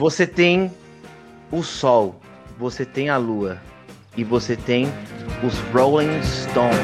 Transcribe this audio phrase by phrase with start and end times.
[0.00, 0.72] Você tem
[1.52, 2.18] o Sol,
[2.58, 3.60] você tem a Lua
[4.16, 4.86] e você tem
[5.44, 6.78] os Rolling Stones.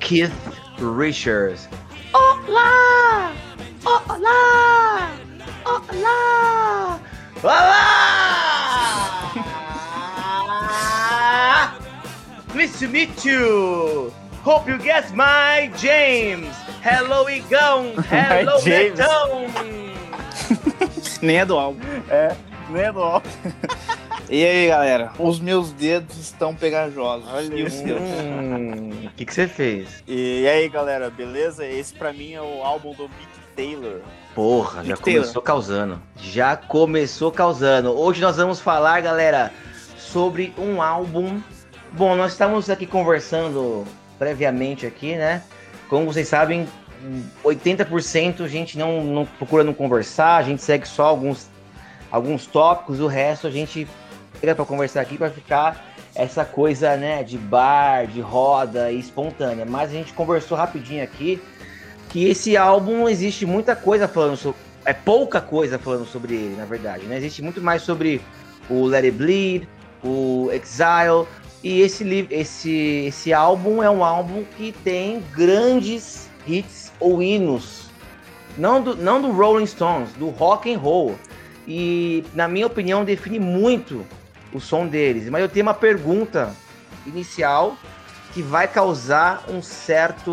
[0.00, 0.30] Keith
[0.78, 1.66] Richards.
[2.12, 3.32] Olá!
[3.86, 5.10] Olá!
[5.64, 7.00] Olá!
[7.42, 7.93] Olá!
[12.74, 14.12] Pleased to meet you.
[14.42, 16.54] Hope you guess my James.
[16.82, 17.94] Hello, Igão.
[18.10, 18.60] Hello.
[18.62, 19.46] Betão.
[21.22, 21.78] Nem é do álbum.
[22.10, 22.34] É,
[22.70, 23.28] nem é do álbum.
[24.30, 25.12] E aí, galera?
[25.18, 27.28] Os meus dedos estão pegajosos.
[27.30, 28.00] Olha e os seus?
[28.00, 30.02] Hum, O que que você fez?
[30.08, 31.64] E aí, galera, beleza?
[31.66, 34.00] Esse pra mim é o álbum do Mick Taylor.
[34.34, 35.22] Porra, já Mick Taylor.
[35.24, 36.02] começou causando.
[36.16, 37.92] Já começou causando.
[37.96, 39.52] Hoje nós vamos falar, galera,
[39.98, 41.38] sobre um álbum.
[41.96, 43.84] Bom, nós estamos aqui conversando
[44.18, 45.44] previamente aqui, né?
[45.88, 46.66] Como vocês sabem,
[47.44, 51.48] 80% a gente não, não procura não conversar, a gente segue só alguns,
[52.10, 53.86] alguns tópicos, o resto a gente
[54.40, 59.64] pega para conversar aqui para ficar essa coisa, né, de bar, de roda e espontânea.
[59.64, 61.40] Mas a gente conversou rapidinho aqui
[62.08, 64.58] que esse álbum existe muita coisa falando sobre.
[64.84, 67.06] É pouca coisa falando sobre ele, na verdade.
[67.06, 67.18] Né?
[67.18, 68.20] Existe muito mais sobre
[68.68, 69.68] o Let It Bleed,
[70.02, 71.24] o Exile.
[71.64, 77.88] E esse, esse, esse álbum é um álbum que tem grandes hits ou hinos.
[78.58, 81.16] Não do, não do Rolling Stones, do rock and roll.
[81.66, 84.04] E, na minha opinião, define muito
[84.52, 85.30] o som deles.
[85.30, 86.54] Mas eu tenho uma pergunta
[87.06, 87.78] inicial
[88.34, 90.30] que vai causar um certo,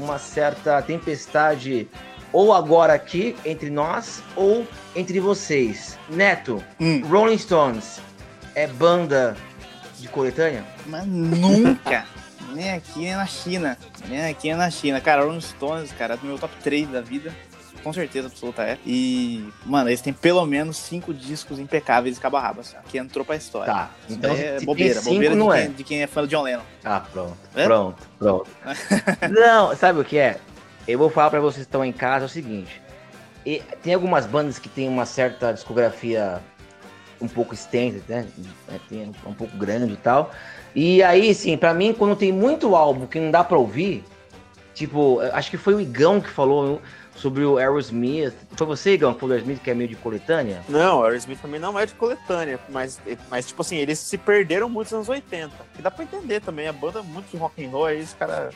[0.00, 1.86] uma certa tempestade
[2.32, 5.98] ou agora aqui entre nós ou entre vocês.
[6.08, 8.00] Neto, Hum, Rolling Stones
[8.54, 9.36] é banda
[10.00, 10.64] de coletânea?
[10.86, 12.06] mas nunca.
[12.54, 13.78] nem aqui, nem na China.
[14.08, 15.00] Nem aqui, nem na China.
[15.00, 17.32] Cara, Rolling Stones, cara, é do meu top 3 da vida.
[17.82, 18.78] Com certeza absoluta é.
[18.86, 22.88] E, mano, eles têm pelo menos cinco discos impecáveis de cabo a rabo, assim, ó,
[22.88, 23.72] que entrou pra história.
[23.72, 23.90] Tá.
[24.08, 25.62] Então é bobeira, bobeira não de, é.
[25.62, 26.62] quem, de quem é fã do John Lennon.
[26.82, 27.64] Ah, pronto, É?
[27.64, 28.50] pronto, pronto.
[29.30, 30.38] não, sabe o que é?
[30.88, 32.80] Eu vou falar pra vocês que estão em casa é o seguinte.
[33.44, 36.40] E tem algumas bandas que tem uma certa discografia
[37.20, 38.26] um pouco extensa, né?
[38.68, 40.32] É, um pouco grande e tal.
[40.74, 44.04] E aí, sim, pra mim, quando tem muito álbum que não dá pra ouvir,
[44.74, 46.80] tipo, acho que foi o Igão que falou
[47.14, 48.34] sobre o Aerosmith.
[48.56, 50.62] Foi você, Igão, que falou do Aerosmith, que é meio de coletânea?
[50.68, 53.00] Não, o Aerosmith também não é de coletânea, mas,
[53.30, 55.52] mas tipo assim, eles se perderam muito nos anos 80.
[55.78, 58.12] E dá pra entender também, a banda é muito de rock and roll, aí os
[58.14, 58.54] caras?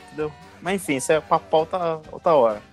[0.61, 2.68] Mas enfim, isso é pra pauta outra hora.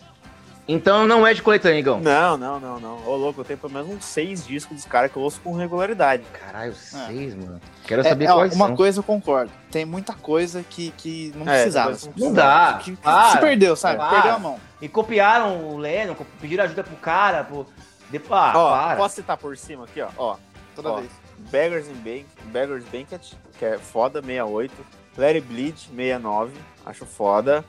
[0.69, 2.01] Então não é de coletânea, Igão.
[2.01, 3.07] Não, não, não, não.
[3.07, 5.53] Ô, louco, eu tenho pelo menos uns seis discos dos caras que eu ouço com
[5.53, 6.25] regularidade.
[6.33, 7.61] Caralho, seis, mano.
[7.87, 8.77] Quero É, saber é, quais uma são.
[8.77, 9.53] coisa eu concordo.
[9.71, 11.93] Tem muita coisa que, que não É, precisava.
[11.93, 12.81] depois Não dá.
[12.83, 13.99] Que, se perdeu, sabe?
[13.99, 14.11] Para.
[14.11, 14.59] Perdeu a mão.
[14.83, 17.65] E copiaram o Lennon, pediram ajuda pro cara, pro...
[18.11, 18.97] Depois, ah, ó, para.
[18.97, 20.09] posso citar por cima aqui, ó.
[20.17, 20.37] ó
[20.75, 20.97] Toda Ó.
[20.97, 21.11] vez.
[21.51, 24.73] Beggars, in Bank, Beggars Banquet, que é foda, 68.
[25.17, 26.53] Let It Bleed, 69.
[26.85, 27.65] Acho foda.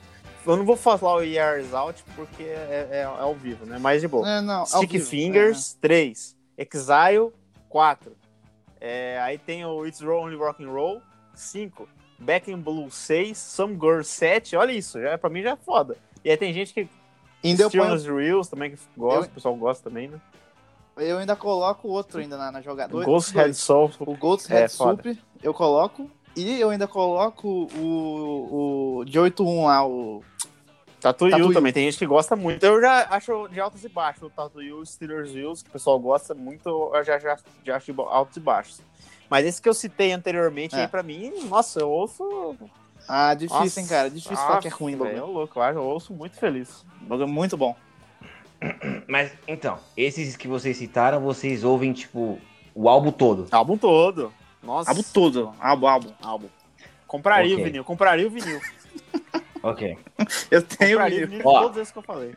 [0.48, 3.78] Eu não vou falar o Years Out porque é, é- é ao vivo, né?
[3.80, 4.28] Mas de boa.
[4.30, 6.36] É, não, Stick vivo, Fingers, 3.
[6.58, 7.32] Exile,
[7.70, 8.16] 4.
[8.80, 11.02] É, aí tem o It's Only Rock and Roll,
[11.36, 11.88] 5.
[12.20, 13.38] Back in Blue, 6.
[13.38, 14.56] Some Girls, 7.
[14.56, 15.98] Olha isso, já, pra mim já é foda.
[16.24, 16.82] E aí tem gente que.
[16.82, 16.88] é.
[17.44, 20.20] Ainda Still ponho- Reels também que gosta, Eu- o pessoal gosta também, né?
[20.98, 22.92] eu ainda coloco outro ainda na, na jogada.
[22.92, 23.32] Dois- Ghost.
[23.36, 23.92] Head Soul.
[24.00, 25.04] O Ghost É, Head foda.
[25.04, 26.10] Soup eu coloco.
[26.36, 30.24] E eu ainda coloco o, o de 8-1 lá, o.
[31.04, 31.54] You.
[31.54, 32.64] também, tem gente que gosta muito.
[32.66, 36.00] Eu já acho de altos e baixos o Tattoo You, Steelers Wheels, que o pessoal
[36.00, 38.82] gosta muito, eu já, já, já acho de altos e baixos.
[39.30, 40.82] Mas esse que eu citei anteriormente É.
[40.82, 42.56] aí pra mim, nossa, eu ouço.
[43.08, 44.10] Ah, difícil, Nossa, hein, cara?
[44.10, 45.24] Difícil falar que é ruim, velho, bagulho.
[45.24, 46.84] é louco, eu ouço muito feliz.
[47.02, 47.76] Bagulho muito bom.
[49.08, 52.40] Mas, então, esses que vocês citaram, vocês ouvem, tipo,
[52.74, 53.48] o álbum todo.
[53.52, 54.34] Álbum todo.
[54.64, 54.90] Nossa.
[54.90, 55.54] Álbum todo.
[55.60, 56.12] Álbum, álbum.
[56.22, 56.48] Álbum.
[57.06, 57.64] Compraria Ok.
[57.64, 58.60] o vinil, compraria o vinil.
[59.70, 59.98] Ok.
[60.50, 61.40] Eu tenho compraria o vinil.
[61.40, 61.62] vinil Ó.
[61.64, 62.36] todos esses que eu falei.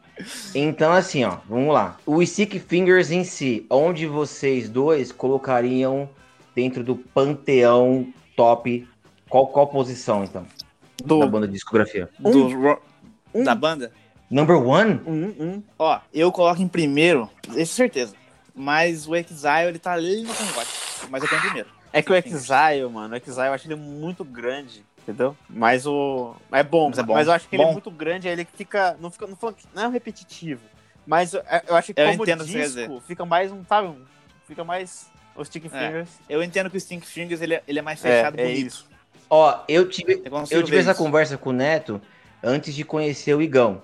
[0.54, 1.96] Então, assim, ó, vamos lá.
[2.04, 6.08] O Stick Fingers em si, onde vocês dois colocariam
[6.56, 8.88] dentro do panteão top?
[9.28, 10.42] Qual, qual posição, então?
[11.02, 12.08] Da Do, banda de discografia?
[12.18, 12.48] do
[13.32, 13.44] Um.
[13.44, 13.92] da banda.
[14.28, 15.00] Number one?
[15.06, 15.62] Um, um.
[15.78, 18.14] Ó, eu coloco em primeiro, isso é certeza.
[18.54, 20.68] Mas o Exile, ele tá ali no cangote.
[21.08, 21.68] Mas eu tenho em primeiro.
[21.92, 25.36] É que o Exile, mano, o Exile eu acho ele muito grande, entendeu?
[25.48, 26.34] Mas o.
[26.52, 27.18] É bom, Mas mas, é bom.
[27.20, 27.72] eu acho que ele é Bom.
[27.72, 28.96] muito grande, aí ele fica.
[29.00, 30.60] Não, fica, não, fala- não é um repetitivo.
[31.06, 33.88] Mas eu, eu acho que Eu como entendo que disco, fica mais um, sabe?
[33.88, 34.04] um-
[34.46, 35.08] Fica mais.
[35.36, 35.68] Os Stick É.
[35.68, 36.08] Fingers.
[36.28, 38.66] Eu entendo que o Stink Fingers, ele, é- ele é mais É, fechado, é bonito.
[38.66, 38.88] isso.
[39.28, 40.98] Ó, eu tive, Eu eu tive essa isso.
[41.02, 42.00] conversa com o Neto
[42.42, 43.80] antes de conhecer o Igão.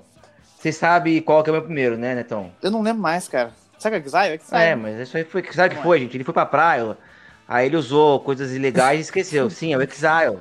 [0.59, 2.51] Você sabe qual que é o meu primeiro, né, Netão?
[2.61, 3.53] Eu não lembro mais, cara.
[3.79, 4.35] Sabe o Exile?
[4.35, 4.61] Exile.
[4.63, 5.45] É, mas isso aí foi.
[5.53, 6.17] Sabe o que foi, gente?
[6.17, 6.97] Ele foi pra praia,
[7.47, 9.49] aí ele usou coisas ilegais e esqueceu.
[9.51, 10.39] Sim, é o Exile.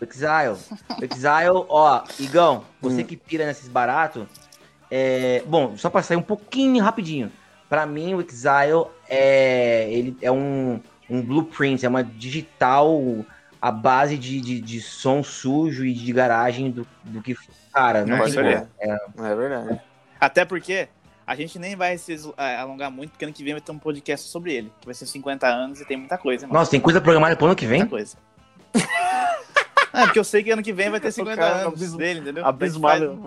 [0.00, 0.56] O Exile.
[0.98, 4.26] O Exile, ó, Igão, você que pira nesses baratos.
[4.90, 5.42] É...
[5.46, 7.30] Bom, só pra sair um pouquinho rapidinho.
[7.68, 13.00] Pra mim, o Exile é, ele é um, um blueprint, é uma digital
[13.60, 17.36] a base de, de, de som sujo e de garagem do, do que.
[17.72, 18.42] Cara, não tem ser.
[18.42, 18.68] como.
[18.80, 19.80] É, É verdade.
[20.18, 20.88] Até porque
[21.26, 23.78] a gente nem vai se é, alongar muito, porque ano que vem vai ter um
[23.78, 24.72] podcast sobre ele.
[24.80, 26.58] que Vai ser 50 anos e tem muita coisa, mano.
[26.58, 27.80] Nossa, tem coisa programada pro ano que vem?
[27.80, 28.16] Muita coisa.
[29.92, 32.20] É, porque eu sei que ano que vem vai ter 50 cara anos abismo- dele,
[32.20, 32.46] entendeu?
[32.46, 33.18] Abismado.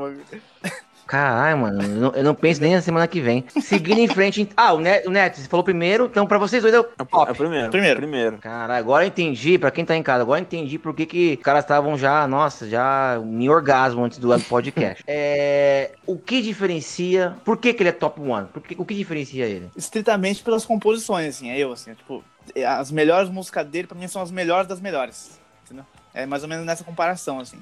[1.05, 3.43] Caralho, mano, eu não, eu não penso nem na semana que vem.
[3.61, 4.41] Seguindo em frente.
[4.41, 6.83] ent- Ah, o Neto, o Neto, você falou primeiro, então pra vocês dois é o
[6.97, 7.69] É o primeiro.
[7.69, 7.99] Primeiro.
[7.99, 8.37] Primeiro.
[8.37, 11.33] Caralho, agora eu entendi, pra quem tá em casa, agora eu entendi por que, que
[11.37, 15.03] os caras estavam já, nossa, já em orgasmo antes do podcast.
[15.05, 18.47] é, o que diferencia, por que, que ele é top one?
[18.47, 19.69] Por que, o que diferencia ele?
[19.75, 22.23] Estritamente pelas composições, assim, é eu, assim, tipo,
[22.65, 25.85] as melhores músicas dele pra mim são as melhores das melhores, entendeu?
[26.13, 27.61] É mais ou menos nessa comparação, assim.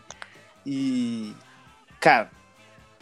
[0.66, 1.34] E,
[2.00, 2.30] cara,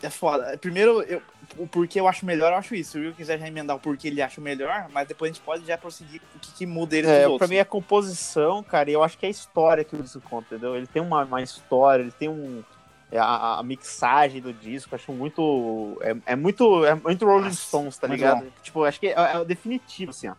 [0.02, 0.58] é foda.
[0.58, 1.22] Primeiro, eu,
[1.58, 2.92] o porquê eu acho melhor, eu acho isso.
[2.92, 5.44] Se o Will quiser já emendar o porquê ele acha melhor, mas depois a gente
[5.44, 7.50] pode já prosseguir o que, que muda ele É, pra outros.
[7.50, 10.56] mim é composição, cara, e eu acho que é a história que o disco conta,
[10.56, 10.76] entendeu?
[10.76, 12.64] Ele tem uma, uma história, ele tem um.
[13.12, 15.98] é, A, a mixagem do disco, acho muito.
[16.02, 16.86] É, é muito.
[16.86, 18.46] É muito Rolling Stones, tá ligado?
[18.64, 20.36] Tipo, acho que é, é o definitivo, assim, ó.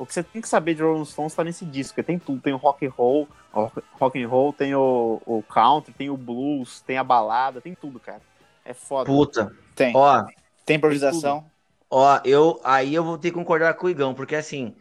[0.00, 2.40] O que você tem que saber de Rolling Stones tá nesse disco, porque tem tudo,
[2.40, 6.80] tem o rock and roll, rock and roll, tem o, o country, tem o blues,
[6.80, 8.22] tem a balada, tem tudo, cara.
[8.64, 9.04] É foda.
[9.04, 9.94] Puta, Tem.
[9.94, 10.24] ó,
[10.64, 11.44] Tem improvisação.
[11.90, 14.74] Ó, eu aí eu vou ter que concordar com o Igão, porque assim,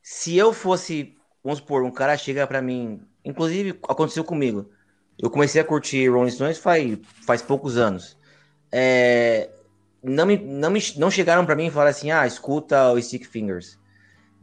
[0.00, 1.14] se eu fosse,
[1.44, 4.70] vamos supor, um cara chega pra mim, inclusive aconteceu comigo.
[5.18, 8.16] Eu comecei a curtir Rolling Stones faz, faz poucos anos.
[8.72, 9.50] É,
[10.02, 13.26] não, me, não, me, não chegaram pra mim e falaram assim: ah, escuta o Stick
[13.26, 13.78] Fingers.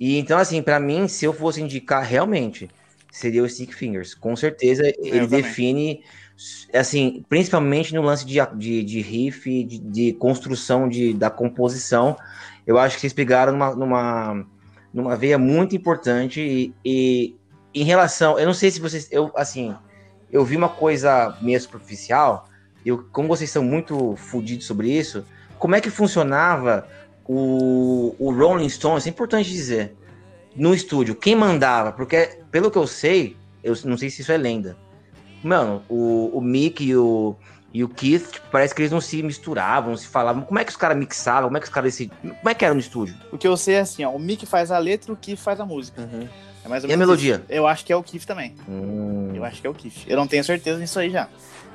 [0.04, 2.70] E então, assim, pra mim, se eu fosse indicar realmente,
[3.10, 4.14] seria o Stick Fingers.
[4.14, 5.42] Com certeza, ele também.
[5.42, 6.04] define,
[6.74, 12.18] assim, principalmente no lance de, de, de riff, de, de construção de, da composição.
[12.68, 14.46] Eu acho que vocês pegaram numa, numa,
[14.94, 16.42] numa veia muito importante.
[16.42, 17.38] E, e
[17.74, 19.74] em relação, eu não sei se vocês, eu, assim,
[20.30, 22.50] eu vi uma coisa meio superficial.
[22.86, 25.26] Eu, como vocês são muito fodidos sobre isso,
[25.58, 26.86] como é que funcionava
[27.26, 29.06] o, o Rolling Stones?
[29.06, 29.96] É importante dizer
[30.56, 31.92] no estúdio, quem mandava?
[31.92, 34.78] Porque, pelo que eu sei, eu não sei se isso é lenda.
[35.44, 37.36] Mano, o, o Mick e o,
[37.74, 40.44] e o Keith, tipo, parece que eles não se misturavam, não se falavam.
[40.44, 41.46] Como é que os caras mixavam?
[41.50, 42.36] Como é que os caras decidiam?
[42.36, 43.16] Como é que era no estúdio?
[43.32, 45.60] O que eu sei é assim, ó, o Mick faz a letra, o Keith faz
[45.60, 46.02] a música.
[46.02, 46.28] Uhum.
[46.64, 47.36] É mais ou E a menos melodia?
[47.36, 47.44] isso.
[47.50, 48.56] Eu acho que é o Keith também.
[48.70, 50.06] Hum, Eu acho que é o Keith.
[50.08, 51.28] Eu não tenho certeza nisso aí já.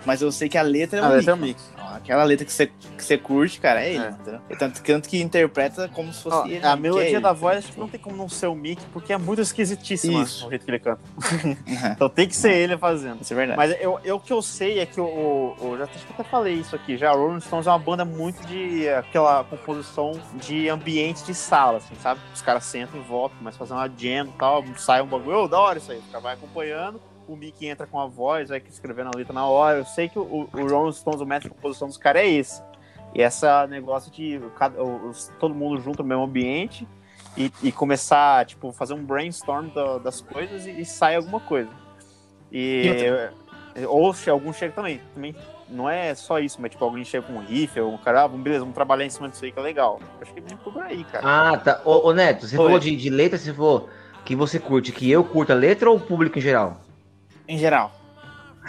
[0.07, 1.61] Mas eu sei que a letra é A o letra é o Mick.
[1.61, 1.83] Mick.
[1.83, 4.09] Ó, Aquela letra que você, que você curte, cara, é ele, É.
[4.11, 4.41] entendeu?
[4.59, 6.65] Tanto, tanto que interpreta como se fosse Ó, ele.
[6.65, 7.21] a que melodia é ele.
[7.21, 10.23] da voz acho que não tem como não ser o Mick, porque é muito esquisitíssima
[10.23, 10.47] Isso.
[10.47, 11.01] o jeito que ele canta.
[11.93, 13.21] Então tem que ser ele fazendo.
[13.23, 13.57] Isso é verdade.
[13.57, 16.11] Mas eu, eu, o que eu sei é que o, o, o- já acho que
[16.13, 20.13] eu até falei isso aqui, já Rolling Stones é uma banda muito de aquela composição
[20.35, 22.21] de ambiente de sala, assim, sabe?
[22.35, 25.45] Os caras sentam em volta, começam a fazer uma jam e tal, sai um bagulho,
[25.45, 28.49] ô, da hora isso aí, o cara vai acompanhando, o Mickey entra com a voz,
[28.49, 29.79] vai escrevendo a letra na hora.
[29.79, 32.63] Eu sei que o, o Rolling Stones, o método de composição dos caras é esse.
[33.15, 36.87] E essa negócio de cada, os- todo mundo junto no mesmo ambiente
[37.37, 41.71] e, e começar, tipo, fazer um brainstorm da- das coisas e, e sai alguma coisa.
[42.51, 42.89] E,
[43.87, 45.35] ou se algum chega também, também
[45.69, 48.29] não é só isso, mas tipo, alguém chega com um riff, ou um cara, ah,
[48.29, 50.01] beleza, vamos trabalhar em cima disso aí que é legal.
[50.21, 51.27] Acho que vem por aí, cara.
[51.53, 51.81] Ah, tá.
[51.85, 52.65] Ô, ô, Neto, você Oi.
[52.65, 53.89] falou de, de letra, você falou
[54.25, 56.79] que você curte, que eu curto a letra ou o público em geral?
[57.49, 57.93] Em geral.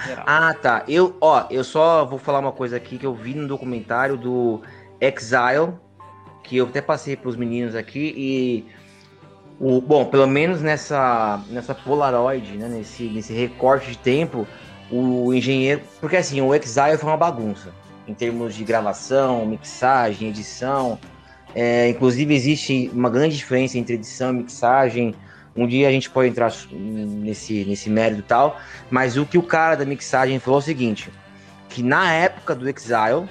[0.06, 0.24] Geral.
[0.26, 0.84] Ah, tá.
[0.88, 4.62] Eu, ó, eu só vou falar uma coisa aqui que eu vi no documentário do
[5.02, 5.74] Exile,
[6.44, 8.66] que eu até passei para os meninos aqui e
[9.60, 14.48] o, bom, pelo menos nessa nessa Polaroid, né, nesse nesse recorte de tempo,
[14.90, 17.74] o engenheiro, porque assim, o Exile foi uma bagunça
[18.08, 20.98] em termos de gravação, mixagem, edição.
[21.54, 25.14] É, inclusive existe uma grande diferença entre edição e mixagem.
[25.60, 28.60] Um dia a gente pode entrar nesse, nesse mérito e tal.
[28.90, 31.12] Mas o que o cara da mixagem falou é o seguinte:
[31.68, 33.28] que na época do Exile,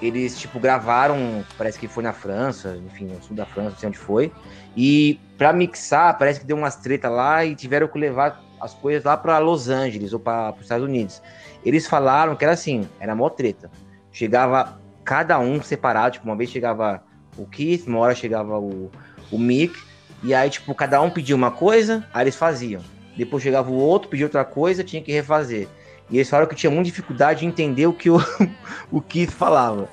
[0.00, 3.88] eles tipo gravaram, parece que foi na França, enfim, no sul da França, não sei
[3.90, 4.32] onde foi.
[4.76, 9.04] E pra mixar, parece que deu umas treta lá e tiveram que levar as coisas
[9.04, 11.22] lá para Los Angeles ou para os Estados Unidos.
[11.64, 13.70] Eles falaram que era assim, era mó treta.
[14.10, 17.02] Chegava cada um separado, tipo, uma vez chegava
[17.36, 18.90] o Keith, uma hora chegava o,
[19.30, 19.78] o Mick,
[20.26, 22.82] e aí, tipo, cada um pedia uma coisa, aí eles faziam.
[23.16, 25.68] depois chegava o outro, pedia outra coisa, tinha que refazer.
[26.10, 28.18] E eles falaram que tinha muita dificuldade de entender o que o,
[28.92, 29.88] o Keith falava.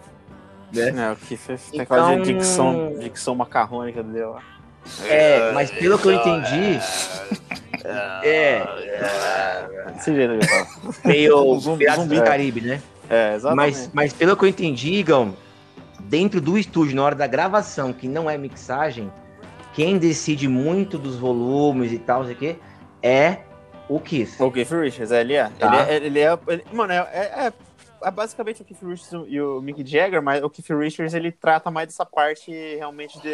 [0.71, 0.89] Né?
[0.89, 4.41] É, o que fez tem Então- aquela dicção, dicção macarrônica dele lá.
[5.07, 6.77] É, mas pelo que eu entendi,
[8.23, 8.63] é
[9.93, 10.67] Desse jeito que ele fala.
[11.05, 11.85] meio zumbi.
[11.85, 12.81] do Caribe, né?
[13.09, 13.75] É, exatamente.
[13.77, 15.35] Mas, mas pelo que eu entendi, Igão,
[16.01, 19.11] dentro do estúdio, na hora da gravação, que não é mixagem,
[19.73, 22.55] quem decide muito dos volumes e tal, sei o quê,
[23.01, 23.39] é
[23.89, 24.39] o Keith.
[24.39, 25.49] O Keith Richards, é, ele é.
[25.59, 25.67] Tá.
[25.67, 27.53] Ele é, ele é, ele- mano, é, é-
[28.03, 31.69] é basicamente o Keith Richards e o Mick Jagger, mas o Keith Richards ele trata
[31.71, 33.33] mais dessa parte realmente de,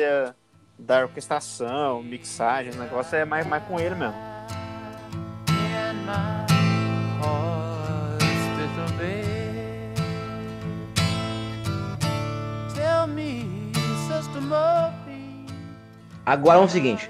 [0.77, 4.15] da orquestração, mixagem, o negócio é mais, mais com ele mesmo.
[16.29, 17.09] Agora é o seguinte.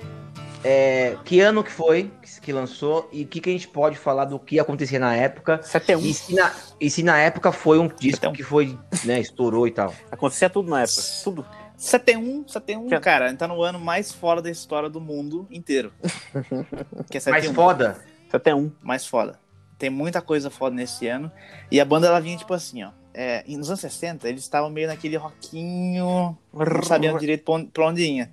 [0.64, 3.98] é, que ano que foi que, que lançou e o que, que a gente pode
[3.98, 6.02] falar do que acontecia na época 71.
[6.06, 8.34] e se na, e se na época foi um disco 71.
[8.34, 9.94] que foi, né, estourou e tal.
[10.12, 11.02] Acontecia tudo na época.
[11.24, 11.46] Tudo.
[11.78, 15.94] 71, 71, Que- cara, tá no ano mais fora da história do mundo inteiro.
[17.10, 17.32] Que é 71.
[17.32, 17.98] Mas foda,
[18.32, 18.72] 71.
[18.82, 19.40] mais foda.
[19.78, 21.32] Tem muita coisa foda nesse ano.
[21.72, 22.92] E a banda ela vinha tipo assim, ó.
[23.14, 27.86] É, nos anos 60, eles estavam meio naquele rockinho, não sabiam direito pra onde, pra
[27.88, 28.30] onde ia.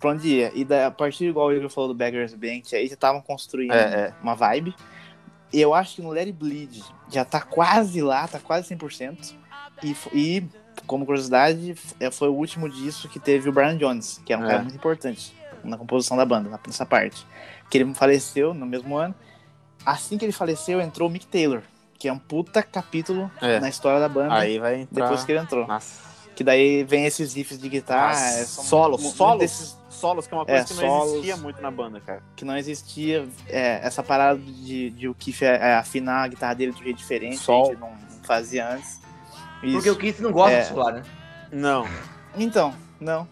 [0.00, 0.50] Pra onde ia.
[0.54, 3.72] E da, a partir, igual o Igor falou do Beggars Bank, aí já estavam construindo
[3.72, 3.76] É,
[4.08, 4.14] é.
[4.22, 4.74] uma vibe.
[5.52, 9.34] E eu acho que no Let It Bleed já tá quase lá, tá quase 100%.
[9.82, 10.44] E, e
[10.86, 14.46] como curiosidade, é, foi o último disso que teve o Brian Jones, que era um
[14.46, 14.48] É.
[14.48, 17.26] cara muito importante na composição da banda, nessa parte.
[17.68, 19.14] Que ele faleceu no mesmo ano.
[19.84, 21.62] Assim que ele faleceu, entrou o Mick Taylor,
[21.98, 23.58] que é um puta capítulo É.
[23.60, 25.02] na história da banda, Aí vai entrar.
[25.02, 25.66] depois que ele entrou.
[25.66, 26.08] Nossa.
[26.34, 29.38] Que daí vem esses riffs de guitarra, Nossa, é, muito solos.
[29.40, 31.12] desses Solos, que é uma coisa É, que não solos.
[31.12, 32.22] existia muito na banda, cara.
[32.36, 36.54] que não existia é, essa parada de, de o Keith é, é, afinar a guitarra
[36.54, 37.64] dele de um jeito diferente, Sol.
[37.64, 37.92] que a gente não
[38.24, 39.00] fazia antes.
[39.62, 39.74] Isso.
[39.74, 40.62] porque o Keith não gosta É.
[40.62, 41.02] de solar, né?
[41.52, 41.86] Não.
[42.36, 43.28] Então, não.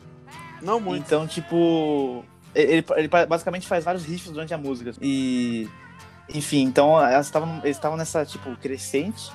[0.61, 1.05] Não muito.
[1.07, 4.93] Então, tipo, ele, ele basicamente faz vários riffs durante a música.
[5.01, 5.69] E,
[6.29, 7.33] enfim, então elas
[7.63, 9.31] eles estavam nessa, tipo, crescente.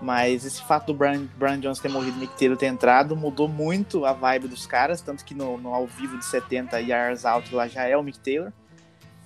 [0.00, 3.48] Mas esse fato do Brian, Brian Jones ter morrido e Mick Taylor ter entrado mudou
[3.48, 5.00] muito a vibe dos caras.
[5.00, 8.18] Tanto que no, no ao vivo de 70, Years Out, lá já é o Mick
[8.20, 8.52] Taylor.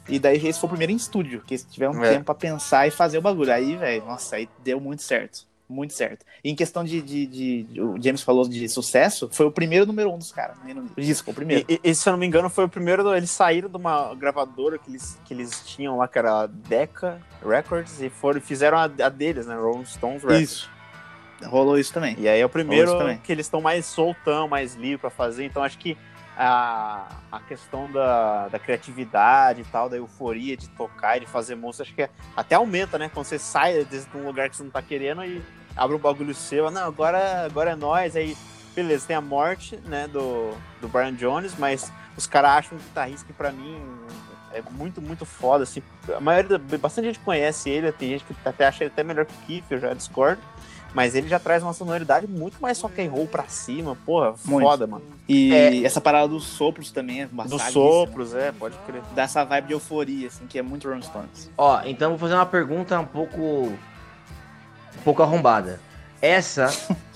[0.09, 2.15] E daí esse foi o primeiro em estúdio, que eles tiveram É.
[2.15, 3.53] tempo pra pensar e fazer o bagulho.
[3.53, 5.47] Aí, velho, nossa, aí deu muito certo.
[5.73, 6.25] Muito certo.
[6.45, 9.87] E em questão de, de, de- de- O James falou de sucesso, foi o primeiro
[9.87, 10.59] número um dos caras.
[10.59, 10.95] no Reino Unido.
[11.01, 11.65] Disco, o primeiro.
[11.69, 13.03] E, e, se eu não me engano, foi o primeiro.
[13.03, 16.47] do- Eles saíram de uma gravadora que eles, que eles tinham lá, que era a
[16.47, 19.57] Decca Records, e foram, fizeram a, a deles, né?
[19.57, 20.43] Rolling Stones Records.
[20.51, 20.71] Isso.
[21.45, 22.15] Rolou isso também.
[22.19, 25.45] E aí é o primeiro isso que eles estão mais soltão, mais livre pra fazer.
[25.45, 25.97] Então acho que
[26.37, 31.55] a, a questão da, da criatividade e tal, da euforia de tocar e de fazer
[31.57, 33.11] música, acho que é- até aumenta, né?
[33.13, 35.43] Quando você sai de um lugar que você não tá querendo e
[35.77, 38.37] abre um bagulho seu, não, agora, agora é nós, aí
[38.75, 43.27] beleza, tem a morte, né, do, do Brian Jones, mas os caras acham um guitarrista
[43.27, 43.77] que pra mim
[44.55, 45.83] é muito, muito foda, assim,
[46.15, 49.33] a maioria, bastante gente conhece ele, tem gente que até acha ele até melhor que
[49.35, 50.41] o Keith, eu já discordo,
[50.95, 54.67] mas ele já traz uma sonoridade muito mais rock and roll pra cima, porra, Muito.
[54.67, 55.03] foda, mano.
[55.27, 55.85] E É.
[55.85, 57.73] essa parada dos sopros também é Dos bastante.
[57.73, 59.01] sopros, é, pode crer.
[59.15, 61.51] Dá essa vibe de euforia, assim, que é muito Rolling Stones.
[61.57, 63.73] Ó, então vou fazer uma pergunta um pouco.
[65.03, 65.81] Pouco arrombada.
[66.21, 66.71] Essa,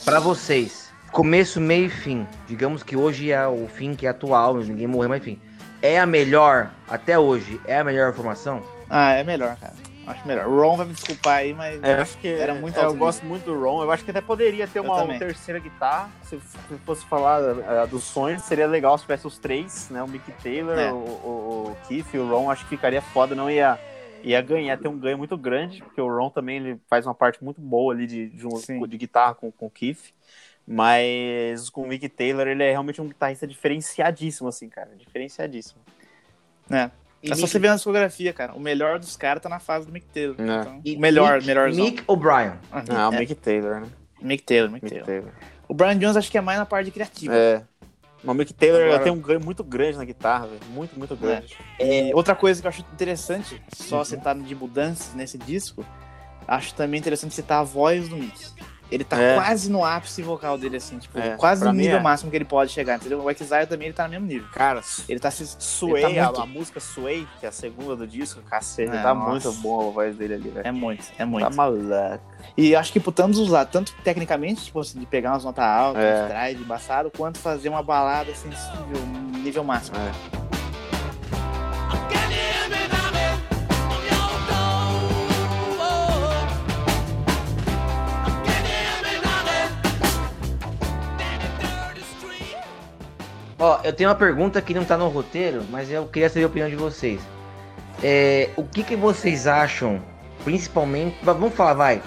[0.05, 2.27] pra vocês, começo, meio e fim.
[2.47, 5.41] Digamos que hoje é o fim que é atual, ninguém morreu, mas enfim.
[5.83, 8.63] É a melhor, até hoje, é a melhor formação?
[8.91, 9.75] Ah, é melhor, cara.
[10.07, 10.47] Acho melhor.
[10.47, 11.83] O Ron vai me desculpar aí, mas.
[11.83, 13.83] É, eu acho que Era muito é, eu gosto muito do Ron.
[13.83, 15.19] Eu acho que até poderia ter uma também.
[15.19, 16.09] terceira guitarra.
[16.23, 20.01] Se se fosse falar eh, dos sonhos, seria legal se tivesse os três, né?
[20.05, 20.93] O Mick Taylor, É.
[20.93, 22.49] o, o, o Keith e o Ron.
[22.49, 23.77] Acho que ficaria foda, não ia,
[24.23, 27.43] ia ganhar, ter um ganho muito grande, porque o Ron também ele faz uma parte
[27.43, 30.13] muito boa ali de, de, um- de guitarra com, com o Keith.
[30.67, 34.91] Mas com o Mick Taylor, ele é realmente um guitarrista diferenciadíssimo, assim, cara.
[34.97, 35.81] Diferenciadíssimo.
[36.69, 36.91] É.
[37.23, 38.53] E É só você ver na discografia, cara.
[38.53, 40.35] O melhor dos caras tá na fase do Mick Taylor.
[40.39, 40.43] É.
[40.43, 42.53] Então, e o melhor, Mick, melhor Mick O'Brien.
[42.73, 43.87] Ah, o é, Mick Taylor, né?
[44.21, 45.07] Mick Taylor, Mick Mick Taylor.
[45.07, 45.33] Taylor.
[45.69, 47.35] O Brian Jones acho que é mais na parte criativa.
[47.35, 47.63] É.
[48.25, 50.61] o Mick Taylor Agora- tem um ganho muito grande na guitarra, velho.
[50.71, 51.57] Muito, muito grande.
[51.79, 54.05] E outra coisa que eu acho interessante, só Uhum.
[54.05, 55.85] citar de mudanças nesse disco,
[56.47, 58.53] acho também interessante citar a voz do Mick.
[58.91, 59.35] Ele tá É.
[59.35, 62.01] quase no ápice vocal dele, assim, tipo, É, quase no nível é.
[62.01, 63.21] máximo que ele pode chegar, entendeu?
[63.23, 64.49] O Exile também ele tá no mesmo nível.
[64.53, 65.45] Cara, Ele tá se.
[65.59, 69.03] Sway, tá a- muito- a, música Sway, que é a segunda do disco, cacete, É,
[69.03, 69.31] tá nossa.
[69.49, 70.67] muito boa a voz dele ali, velho.
[70.67, 71.49] É muito, é muito.
[71.49, 71.87] Tá maluco.
[72.57, 76.29] E acho que tanto usar, tanto tecnicamente, tipo assim, de pegar umas notas altas, É.
[76.29, 79.05] drive, embaçado, quanto fazer uma balada sensível,
[79.43, 79.97] nível máximo.
[79.99, 80.46] É.
[93.67, 96.47] Ó, eu tenho uma pergunta que não tá no roteiro, mas eu queria saber a
[96.47, 97.21] opinião de vocês.
[98.03, 100.01] É, o que, que vocês acham,
[100.45, 101.17] principalmente.
[101.23, 102.01] va- Vamos falar, vai,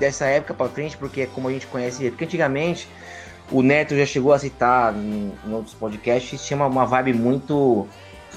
[0.00, 2.10] dessa época pra frente, porque é como a gente conhece.
[2.10, 2.88] Porque antigamente
[3.52, 7.86] o Neto já chegou a citar em, em outros podcasts, tinha uma, uma vibe muito.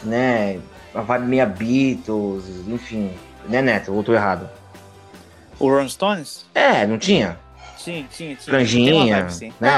[0.04, 0.60] né?
[0.94, 3.12] Uma vibe meia Beatles, enfim.
[3.48, 3.92] Né, Neto?
[3.94, 4.48] Ou tô errado?
[5.58, 6.46] O Rolling Stones?
[6.54, 7.40] É, não tinha?
[7.80, 8.08] Sim,
[8.42, 9.54] Franjinha, vibe, sim.
[9.60, 9.72] É, né?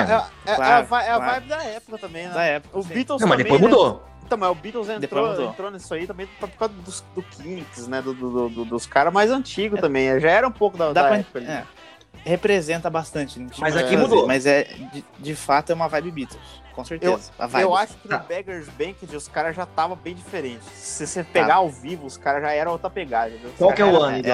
[0.45, 1.21] é- é- Claro, é a, vi- é a claro.
[1.33, 2.33] vibe da época também, né?
[2.33, 2.79] Da época.
[2.79, 2.89] O sim.
[2.89, 3.67] Beatles Não, mas também, depois né?
[3.67, 4.03] mudou.
[4.25, 8.01] Então, mas o Beatles entrou, entrou nisso aí também por causa dos, do Kinks, né?
[8.01, 10.19] Do, do- do- dos caras mais antigos também.
[10.19, 11.47] Já era um pouco da, Dá da pra- época ali.
[11.47, 11.63] é,
[12.23, 13.33] representa bastante.
[13.35, 14.25] tinha Mas aqui fazer, mudou.
[14.27, 16.61] Mas é, de, de fato é uma vibe Beatles.
[16.73, 17.29] Com certeza.
[17.37, 17.63] a vibe.
[17.63, 18.19] Eu acho que Tá.
[18.19, 20.65] no Beggars Banquet os caras já tava bem diferentes.
[20.73, 23.33] Se você pegar ao vivo, os caras já eram outra pegada.
[23.57, 24.31] Qual que é o ano, É, então?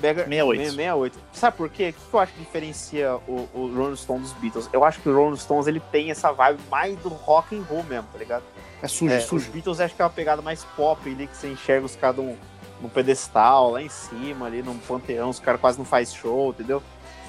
[0.00, 0.24] Beggar...
[0.24, 0.58] 68.
[0.64, 1.18] 68.
[1.32, 1.90] Sabe por quê?
[1.90, 4.68] O que eu acho que diferencia o, o Rolling Stones dos Beatles?
[4.72, 7.82] Eu acho que o Rolling Stones ele tem essa vibe mais do rock and roll
[7.84, 8.42] mesmo, tá ligado?
[8.82, 9.46] É sujo, É, sujo.
[9.46, 12.16] Os Beatles acho que é uma pegada mais pop ali, que você enxerga os caras
[12.16, 12.36] num,
[12.82, 16.82] num pedestal, lá em cima, ali num panteão, os caras quase não faz show, entendeu?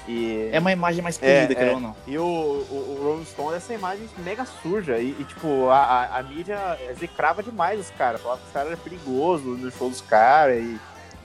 [0.08, 1.56] E, É uma imagem mais É, polida, é.
[1.56, 1.96] querendo ou não.
[2.06, 4.98] e o, o, o Rolling Stone é essa imagem mega suja.
[4.98, 8.20] E, e, tipo, a, a, a mídia execrava demais os caras.
[8.20, 10.58] Falava que os caras eram perigosos no show dos caras.
[10.62, 10.78] E,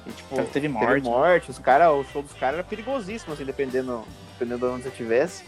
[0.05, 1.03] e, tipo, Teve teve morte.
[1.03, 1.51] morte.
[1.51, 4.03] Os cara, o show dos caras era perigosíssimo, assim, dependendo,
[4.34, 5.43] dependendo de onde você estivesse.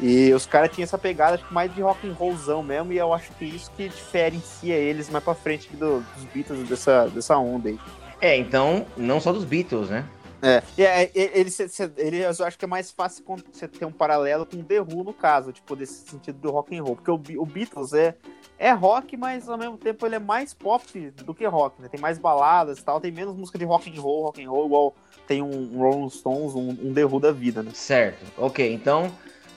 [0.00, 2.92] E os caras tinham essa pegada tipo, mais de rock and rollzão mesmo.
[2.92, 7.08] E eu acho que isso que diferencia eles mais pra frente do- dos Beatles dessa,
[7.08, 7.78] dessa onda aí.
[8.20, 10.04] É, então, não só dos Beatles, né?
[10.40, 11.50] É, é, ele,
[11.96, 15.12] ele, eu acho que é mais fácil você ter um paralelo com The Who, no
[15.12, 16.96] caso, tipo, desse sentido do rock and roll.
[16.96, 18.14] Porque o, o Beatles é,
[18.58, 21.88] é rock, mas ao mesmo tempo ele é mais pop do que rock, né?
[21.88, 24.66] Tem mais baladas e tal, tem menos música de rock and roll, rock and roll,
[24.66, 24.94] igual
[25.26, 27.72] tem um, um Rolling Stones, um, um The Who da vida, né?
[27.74, 28.24] Certo.
[28.38, 29.10] Ok, então,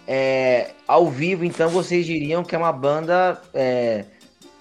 [0.08, 3.40] é, ao vivo, então, vocês diriam que é uma banda.
[3.54, 4.06] é,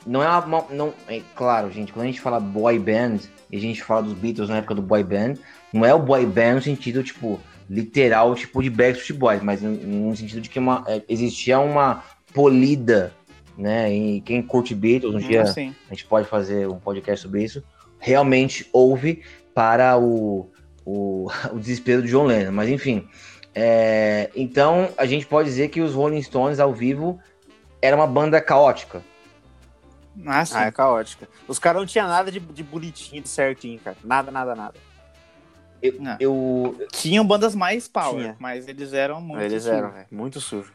[0.06, 0.64] não é uma.
[0.70, 3.18] Não, é, claro, gente, quando a gente fala boy band,
[3.50, 5.34] e a gente fala dos Beatles na época do boy band,
[5.72, 10.14] não é o boy band no sentido, tipo, literal, tipo de Backstreet Boys, mas no,
[10.16, 12.02] sentido de que uma, é, existia uma
[12.34, 13.12] polida,
[13.56, 13.92] né?
[13.92, 15.74] E quem curte Beatles, um dia Assim.
[15.88, 17.62] a gente pode fazer um podcast sobre isso,
[17.98, 19.22] realmente houve
[19.54, 20.50] para o,
[20.84, 22.52] o, o desespero de John Lennon.
[22.52, 23.06] Mas enfim,
[23.54, 27.20] é, então a gente pode dizer que os Rolling Stones ao vivo
[27.80, 29.02] era uma banda caótica.
[30.27, 30.55] Ah, sim.
[30.57, 31.29] Ah, é caótica.
[31.46, 33.96] Os caras não tinham nada de, de bonitinho, de certinho, cara.
[34.05, 34.75] Nada, nada, nada.
[35.99, 36.16] Não.
[36.20, 38.37] Eu, Tinham bandas mais power, Tinha.
[38.38, 40.07] mas eles eram muito Eles sujos, eram velho.
[40.11, 40.73] muito sujo.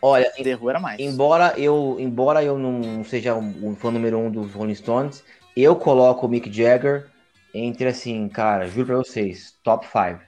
[0.00, 0.98] olha, Who era mais.
[1.00, 5.22] embora eu, embora eu não seja um, um fã número um dos Rolling Stones,
[5.54, 7.08] eu coloco o Mick Jagger
[7.52, 10.20] entre assim, cara, juro pra vocês, top 5.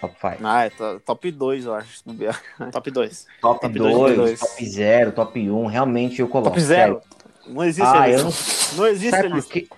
[0.00, 0.36] Top 5.
[0.44, 2.04] Ah, é to- top 2, eu acho.
[2.70, 3.26] Top 2.
[3.40, 4.40] Top Top 2, dois, dois.
[4.40, 6.50] top 0, top 1, realmente eu coloco.
[6.50, 7.00] Top 0?
[7.46, 8.32] Não existe Ah, eu não
[8.76, 9.42] Não existe Sabe ali.
[9.42, 9.68] por quê?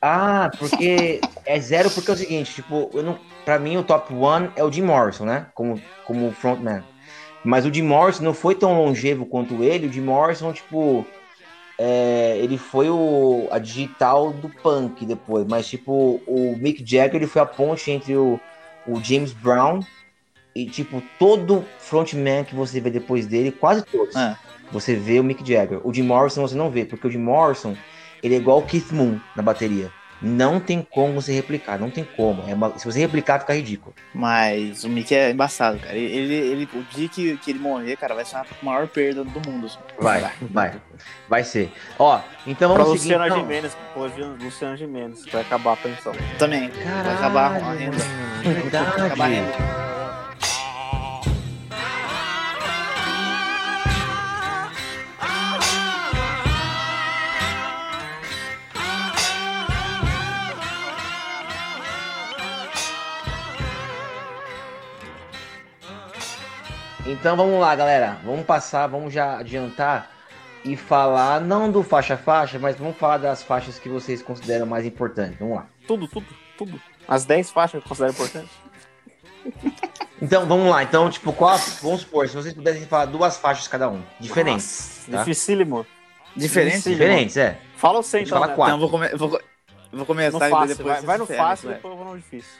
[0.00, 4.14] Ah, porque é zero porque é o seguinte, tipo, eu não, pra mim o top
[4.14, 5.46] one é o Jim Morrison, né?
[5.54, 6.84] Como, como frontman.
[7.42, 9.86] Mas o Jim Morrison não foi tão longevo quanto ele.
[9.86, 11.06] O Jim Morrison, tipo,
[11.78, 15.46] é, ele foi o, a digital do punk depois.
[15.48, 18.38] Mas, tipo, o Mick Jagger, ele foi a ponte entre o,
[18.86, 19.80] o James Brown
[20.54, 24.38] e, tipo, todo frontman que você vê depois dele, quase todos Ah,
[24.72, 25.80] você vê o Mick Jagger.
[25.84, 27.76] O Jim Morrison você não vê, porque o Jim Morrison,
[28.22, 29.90] ele é igual o Keith Moon na bateria.
[30.22, 32.42] Não tem como você replicar, não tem como.
[32.48, 33.94] É uma- se você replicar, fica ridículo.
[34.14, 35.94] mas o Mickey é embaçado, cara.
[35.94, 39.50] Ele, ele, o dia que, que ele morrer, cara, vai ser a maior perda do
[39.50, 39.66] mundo.
[39.66, 39.76] assim.
[40.00, 40.72] Vai, vai.
[41.28, 41.70] Vai ser.
[41.98, 43.12] Ó, então Pra vamos seguir.
[43.14, 43.40] Luciana Então.
[43.46, 44.06] Gimenez, pô,
[44.42, 46.14] Luciana Gimenez, vai acabar a pensão.
[46.38, 46.70] Também.
[46.70, 47.96] vai acabar a renda.
[48.42, 48.96] Verdade.
[48.96, 49.95] Vai acabar a renda.
[67.06, 68.18] Então vamos lá, galera.
[68.24, 70.10] Vamos passar, vamos já adiantar
[70.64, 75.38] e falar, não do faixa-faixa, mas vamos falar das faixas que vocês consideram mais importantes.
[75.38, 75.66] Vamos lá.
[75.86, 76.26] Tudo, tudo,
[76.58, 76.80] tudo.
[77.06, 78.50] As 10 faixas que eu considero importantes.
[80.20, 80.82] Então vamos lá.
[80.82, 85.04] Então, tipo, qual, vamos supor, se vocês pudessem falar duas faixas cada um, diferentes.
[85.06, 85.18] Nossa, tá?
[85.18, 85.86] Dificílimo.
[86.34, 86.80] Diferente?
[86.80, 87.58] Sim, Diferentes, é.
[87.76, 88.56] Fala o 100 Deixa então, eu falar né?
[88.56, 88.74] quatro.
[88.76, 89.40] Então, eu vou, come- vou,
[89.92, 92.16] vou começar No e fácil, depois vai, vai no fácil, ferra, depois eu vou no
[92.18, 92.50] difícil.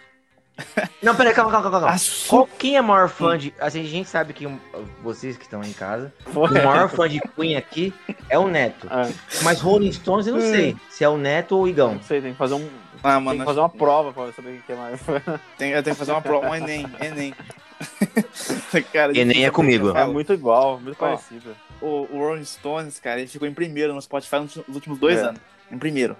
[1.02, 1.80] Não, peraí, calma, calma, calma.
[1.80, 1.94] calma.
[1.94, 3.52] Açu- Qual, quem é maior fã de.
[3.60, 4.58] Assim, a gente sabe que um-
[5.02, 7.92] vocês que estão aí em casa, o maior fã de Queen aqui
[8.28, 8.86] é o Neto.
[8.90, 9.08] Ah,
[9.42, 11.94] Mas Rolling Stones eu não sei se é o Neto ou o Igão.
[11.94, 12.68] não sei, tem que fazer um.
[13.04, 15.00] Ah, tem mano, que fazer uma prova pra saber o que é mais.
[15.58, 17.34] tem, eu tenho que fazer uma prova, um Enem, Enem.
[18.92, 19.90] Cara, Enem é comigo.
[19.96, 21.06] É muito igual, muito Ó.
[21.06, 21.54] parecido.
[21.80, 25.22] o, o Rolling Stones, cara, ele ficou em primeiro no Spotify nos últimos dois É.
[25.24, 25.40] anos.
[25.70, 26.16] Em primeiro.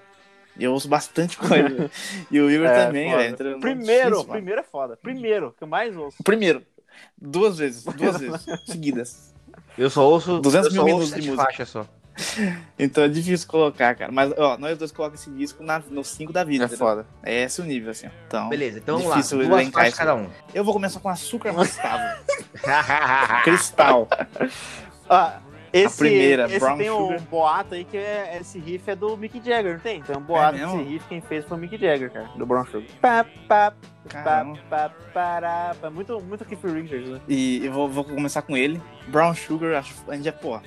[0.59, 1.91] E eu ouço bastante coisa.
[2.31, 3.29] e o Igor É, também, velho.
[3.31, 4.97] entra Primeiro, difícil, primeiro é foda.
[5.03, 6.17] Primeiro, que eu mais ouço.
[6.23, 6.63] Primeiro.
[7.21, 9.35] Duas vezes, duas vezes, seguidas.
[9.77, 11.45] Eu só ouço 200 eu só mil minutos de música.
[11.45, 11.87] faixas só.
[12.79, 14.11] Então é difícil colocar, cara.
[14.11, 16.65] Mas, ó, nós dois colocamos esse disco na, no 5 da vida.
[16.65, 16.79] É entendeu?
[16.87, 17.07] foda.
[17.23, 18.07] É esse o nível, assim.
[18.07, 18.11] ó.
[18.27, 19.45] Então, Beleza, então Difícil lá.
[19.49, 19.99] Duas faixas isso.
[19.99, 20.27] cada um.
[20.55, 22.03] eu vou começar com açúcar mascavo.
[23.45, 24.09] Cristal.
[25.09, 25.41] Ah,
[25.85, 27.21] esse, primeira, esse Brown tem um Sugar.
[27.23, 30.03] boato aí que é, esse riff é do Mick Jagger, não tem?
[30.03, 32.65] Tem um boato É desse riff, quem fez foi o Mick Jagger, cara, do Brown
[32.67, 32.83] Sugar.
[33.01, 33.75] Pá, pá, pá,
[34.09, 34.59] Caramba.
[34.71, 35.91] pá, pará, pá.
[35.91, 37.21] Muito, muito Keith Richards, né?
[37.29, 38.81] E eu vou, vou começar com ele.
[39.09, 40.61] Brown Sugar, acho, a gente já, pô,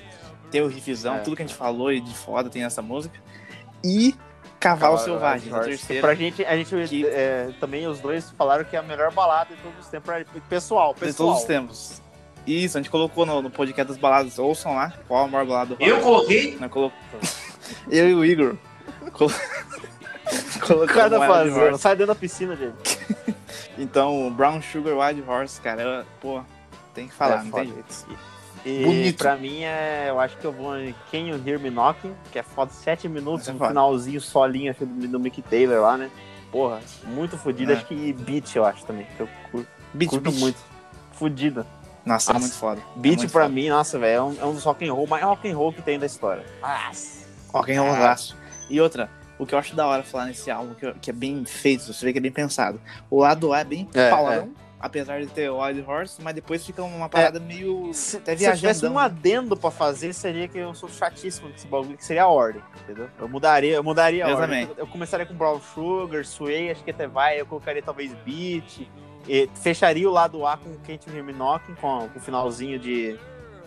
[0.50, 1.18] tem o riffzão, É.
[1.20, 3.18] tudo que a gente falou e de foda tem nessa música.
[3.84, 4.14] E
[4.58, 5.68] Cavalo Selvagem, a Horse.
[5.70, 6.02] terceira.
[6.02, 9.54] Pra gente, a gente Que- é, também os dois falaram que é a melhor balada
[9.54, 10.04] de todos os tempos.
[10.06, 11.28] pra- Pessoal, de pessoal.
[11.30, 11.99] todos os tempos.
[12.46, 14.38] Isso, a gente colocou no, no podcast das baladas.
[14.38, 16.56] Ouçam lá qual a maior balada do Eu coloquei.
[16.68, 16.92] Colocou.
[17.90, 18.56] Eu e o Igor.
[19.12, 19.30] Colo...
[20.70, 22.98] O cara tá fazendo, sai dentro da piscina, gente.
[23.78, 26.42] Então, Brown Sugar Wild Horse, cara, eu- pô,
[26.92, 27.64] tem que falar, É não foda.
[27.64, 28.06] tem jeito.
[28.66, 29.16] E Bonito.
[29.18, 32.38] pra mim, é, eu acho que eu vou em Can You Hear Me Knocking, que
[32.38, 33.70] é foda, sete minutos, Essa é no foda.
[33.70, 36.10] finalzinho, solinho assim, do, do Mick Taylor lá, né?
[36.52, 37.72] Porra, muito fodida.
[37.72, 37.76] É.
[37.76, 40.40] Acho que Beat, eu acho também, que eu curto, Beat, curto beat.
[40.40, 40.58] muito.
[41.12, 41.66] Fodida.
[42.04, 42.80] Nossa, é muito foda.
[42.96, 43.48] Beat é pra foda.
[43.48, 45.72] mim, nossa, velho, é um, é um dos rock and roll, mais rock and roll
[45.72, 46.44] que tem da história.
[46.60, 47.26] Nossa.
[47.52, 48.36] Rock and roll laço.
[48.68, 51.12] E outra, o que eu acho da hora falar nesse álbum, que, eu- que é
[51.12, 52.80] bem feito, você vê que é bem pensado.
[53.10, 56.82] O lado A é bem É, pauladão, apesar de ter Wild Horse, mas depois fica
[56.82, 57.90] uma parada meio.
[57.92, 61.66] Se, até se eu tivesse um adendo pra fazer, seria que eu sou chatíssimo desse
[61.66, 63.08] bagulho, que seria a ordem, entendeu?
[63.18, 64.66] Eu mudaria, eu mudaria a Eu ordem.
[64.66, 64.76] também.
[64.78, 68.88] Eu começaria com Brown Sugar, Sway, acho que até vai, eu colocaria talvez Beat,
[69.28, 73.18] e fecharia o lado A com Can't Hear Me Knocking, com, com o finalzinho de...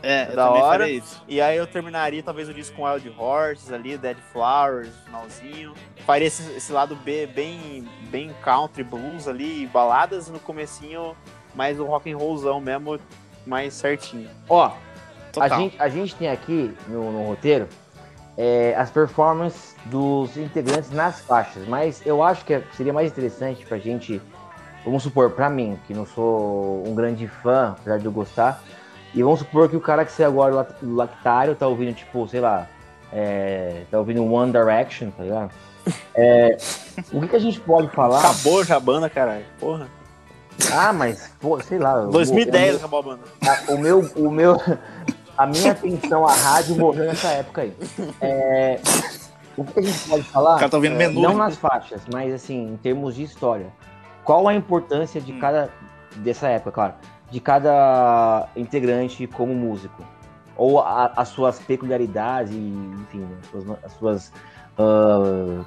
[0.01, 0.79] É, da hora.
[0.79, 1.23] faria isso.
[1.29, 5.73] E aí eu terminaria talvez o disco com Wild Horses ali, Dead Flowers, finalzinho.
[6.05, 11.15] Faria esse, esse lado B bem, bem country, blues ali, baladas, no comecinho
[11.55, 12.99] mais o rock and rollzão mesmo,
[13.45, 14.29] mais certinho.
[14.49, 14.71] Ó,
[15.39, 17.67] a gente, a gente tem aqui no, no roteiro
[18.37, 23.77] é, as performances dos integrantes nas faixas, mas eu acho que seria mais interessante pra
[23.77, 24.21] gente,
[24.85, 28.61] vamos supor, pra mim, que não sou um grande fã, apesar de eu gostar,
[29.13, 32.39] e vamos supor que o cara que saiu agora do Lactário tá ouvindo, tipo, sei
[32.39, 32.67] lá,
[33.11, 35.51] é, tá ouvindo One Direction, tá ligado?
[36.15, 36.57] É,
[37.11, 38.19] o que, que a gente pode falar?
[38.19, 39.43] Acabou já a banda, caralho.
[39.59, 39.87] Porra.
[40.71, 41.95] Ah, mas, pô, sei lá.
[42.03, 43.19] eu- 2010 eu- acabou a banda.
[43.45, 44.55] a- o meu, o meu,
[45.37, 47.75] a minha atenção à rádio morreu nessa época aí.
[48.21, 48.79] É,
[49.57, 50.55] o que a gente pode O falar?
[50.59, 51.19] cara tá ouvindo É, menu.
[51.21, 53.67] não nas faixas, mas assim, em termos de história.
[54.23, 55.39] Qual a importância de Hum.
[55.39, 55.69] cada
[56.17, 56.93] dessa época, claro,
[57.31, 60.03] de cada integrante como músico?
[60.55, 64.33] Ou a- as suas peculiaridades e, enfim, né, as suas, as suas,
[64.77, 65.63] ah,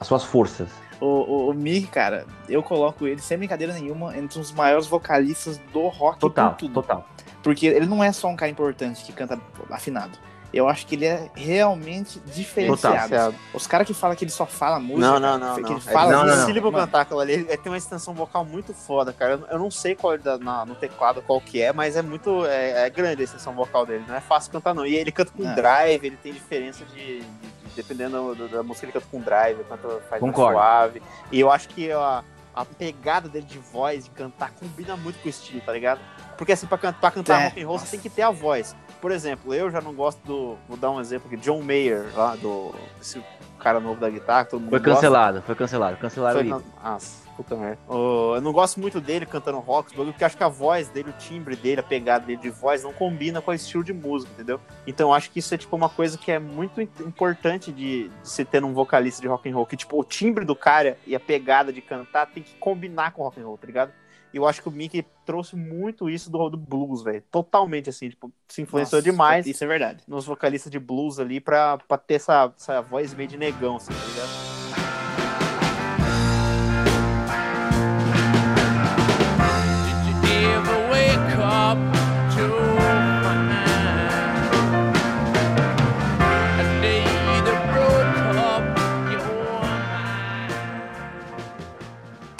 [0.00, 0.70] as suas forças.
[1.00, 5.58] O, o, o Mick, cara, eu coloco ele sem brincadeira nenhuma entre os maiores vocalistas
[5.72, 6.74] do rock Total, por tudo.
[6.74, 7.06] total.
[7.42, 9.38] Porque ele não é só um cara importante que canta
[9.70, 10.18] afinado.
[10.52, 13.08] Eu acho que ele é realmente diferenciado.
[13.08, 13.34] Total.
[13.54, 15.54] Os caras que falam que ele só fala música, Não, não, não.
[15.56, 15.70] que não.
[15.72, 16.72] ele fala Não, não, não.
[16.72, 19.32] Cantar aquilo ali, ele tem uma extensão vocal muito foda, cara.
[19.34, 22.02] Eu- Eu não sei qual é da- na- no teclado qual que é, mas é
[22.02, 22.44] muito.
[22.46, 24.04] É, é grande a extensão vocal dele.
[24.08, 24.84] Não é fácil cantar, não.
[24.84, 25.54] E ele canta com É.
[25.54, 27.20] drive, ele tem diferença de.
[27.20, 31.00] de- de- dependendo do- da música, ele canta com drive, canta, faz suave.
[31.30, 35.26] E eu acho que a, a pegada dele de voz, de cantar, combina muito com
[35.28, 36.00] o estilo, tá ligado?
[36.36, 37.44] Porque assim, pra, can- pra cantar É.
[37.48, 38.74] rock and roll, você tem que ter a voz.
[39.00, 40.56] Por exemplo, eu já não gosto do.
[40.68, 42.74] Vou dar um exemplo aqui, John Mayer, lá do.
[43.00, 43.22] Esse
[43.58, 44.94] cara novo da guitarra, todo mundo Foi gosta.
[44.94, 45.96] cancelado, foi cancelado.
[45.98, 46.64] Cancelaram Foi ele.
[46.82, 47.78] Nossa, puta merda.
[47.88, 51.12] Ô, eu não gosto muito dele cantando rock, porque acho que a voz dele, o
[51.14, 54.58] timbre dele, a pegada dele de voz não combina com o estilo de música, entendeu?
[54.86, 58.08] Então eu acho que isso é tipo uma coisa que é muito im- importante de,
[58.08, 60.96] de se ter um vocalista de rock and roll, que tipo o timbre do cara
[61.06, 63.92] e a pegada de cantar tem que combinar com o rock and roll, tá ligado?
[64.32, 67.22] E eu acho que o Mickey trouxe muito isso do, do blues, velho.
[67.30, 70.02] Totalmente assim, tipo, se influenciou nossa, demais Isso é verdade.
[70.06, 73.92] nos vocalistas de blues ali pra, pra ter essa, essa voz meio de negão, assim,
[73.92, 74.59] tá ligado?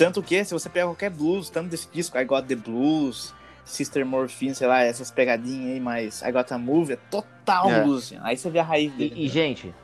[0.04, 3.34] Tanto que, se você pega qualquer blues, tanto desse disco, I Got The Blues,
[3.66, 7.82] Sister Morphine, sei lá, essas pegadinhas aí, mas I Got A Move, é total É.
[7.82, 8.04] blues.
[8.06, 8.18] assim.
[8.22, 9.12] Aí você vê a raiz dele.
[9.14, 9.74] E, e, gente,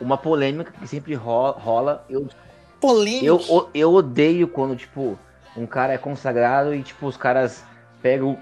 [0.00, 2.28] uma polêmica que sempre ro- rola, eu
[2.80, 3.24] Polêmico.
[3.24, 5.18] Eu, eu odeio quando, tipo,
[5.56, 7.64] um cara é consagrado e, tipo, os caras
[8.02, 8.38] pegam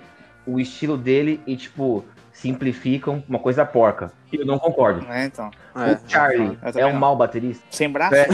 [0.47, 2.05] o estilo dele e, tipo,
[2.43, 4.13] simplificam uma coisa porca.
[4.33, 5.07] E eu não concordo.
[5.11, 5.51] É, então.
[5.77, 6.99] É, o Charlie é um não.
[7.01, 7.63] mau baterista.
[7.71, 8.15] Sem braço?
[8.15, 8.27] É.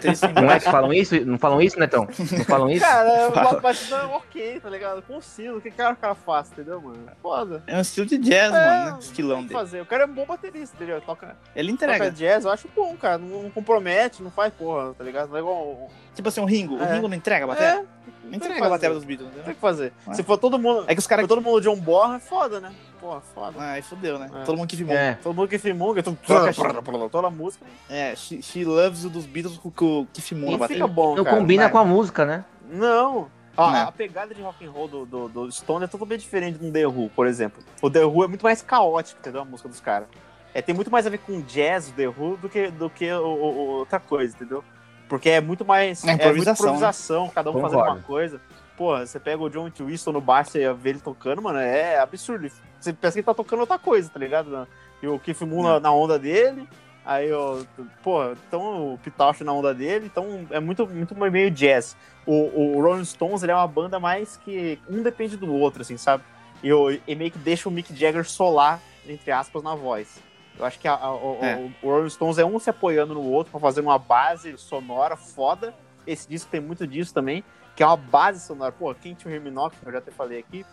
[0.00, 1.14] Tem sem Não é que falam isso?
[1.24, 2.06] Não falam isso, Netão?
[2.18, 2.84] Não falam isso?
[2.84, 3.50] Cara, Fala.
[3.52, 5.02] uma batida é ok, tá ligado?
[5.02, 6.98] Consigo, o que cara o cara faz, entendeu, mano?
[7.22, 7.62] Foda.
[7.66, 8.96] É um estilo de jazz, É, mano, né?
[9.00, 9.60] Estilão tem que dele.
[9.60, 9.80] fazer.
[9.82, 11.00] O cara é um bom baterista, entendeu?
[11.00, 12.10] Toca, Ele toca entrega.
[12.10, 13.18] jazz, eu acho bom, cara.
[13.18, 15.28] Não, não compromete, não faz porra, tá ligado?
[15.30, 15.88] Não é igual.
[16.14, 16.76] Tipo assim, o Ringo.
[16.76, 16.94] O É.
[16.94, 17.74] Ringo não entrega a É, bateria?
[17.76, 19.54] tem Não entrega a bateria dos Beatles, tem entendeu?
[19.54, 19.92] que fazer.
[20.08, 20.14] É.
[20.14, 20.84] Se for todo mundo.
[20.88, 21.26] É que os caras...
[21.26, 22.72] todo mundo John Borra, é foda, né?
[23.02, 23.56] Porra, foda.
[23.58, 24.30] Ah, aí fodeu, né?
[24.32, 24.44] É.
[24.44, 24.94] Todo mundo que filmou.
[24.96, 25.14] É.
[25.20, 27.66] Todo mundo que filmunga, tu Troca- troca toda a música.
[27.90, 30.84] É, She, She Loves You dos Beatles com com o Moon na Não bateria.
[30.84, 31.36] fica bom, Não cara.
[31.36, 32.44] combina com a música, né?
[32.70, 33.28] Não.
[33.56, 33.88] Ó, Não.
[33.88, 36.70] A pegada de rock and roll do, do, do Stone é totalmente diferente de um
[36.72, 37.60] The Who, por exemplo.
[37.82, 39.42] O The Who é muito mais caótico, entendeu?
[39.42, 40.06] A música dos caras.
[40.54, 43.12] É, tem muito mais a ver com jazz, o The Who, do que, do que
[43.12, 44.62] o- o- outra coisa, entendeu?
[45.08, 46.02] Porque é muito mais.
[46.04, 47.96] É É, muita improvisação, improvisação, cada um fazendo Concordo.
[47.98, 48.40] uma coisa.
[48.82, 52.50] Porra, você pega o John Twiston no baixo e vê ele tocando, mano, é absurdo.
[52.80, 54.66] Você pensa que ele tá tocando outra coisa, tá ligado?
[55.00, 56.68] E o Keith Moon na, na onda dele,
[57.06, 57.64] aí o.
[58.02, 61.96] Porra, então o Pitoche na onda dele, então é muito, muito meio jazz.
[62.26, 62.32] O,
[62.76, 66.24] o Rolling Stones ele é uma banda mais que um depende do outro, assim, sabe?
[66.60, 66.68] E,
[67.06, 70.18] e meio que deixa o Mick Jagger solar, entre aspas, na voz.
[70.58, 71.54] Eu acho que a- a- o, É.
[71.54, 75.16] o- o Rolling Stones é um se apoiando no outro pra fazer uma base sonora
[75.16, 75.72] foda.
[76.04, 77.44] Esse disco tem muito disso também,
[77.82, 78.70] que é uma base sonora.
[78.70, 80.64] Pô, Me Knock, que eu já até falei aqui,